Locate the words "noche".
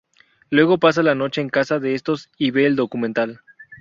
1.13-1.41